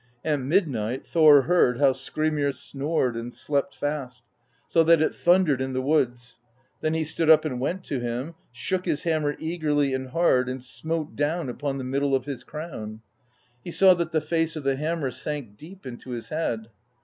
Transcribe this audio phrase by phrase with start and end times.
[0.25, 4.23] At midnight Thor heard how Skrymir snored and slept fast,
[4.67, 6.39] so that it thun dered in the woods;
[6.81, 10.63] then he stood up and went to him, shook his hammer eagerly and hard, and
[10.63, 13.01] smote down upon the middle of his crown:
[13.63, 16.69] he saw that the face of the ham mer sank deep into his head.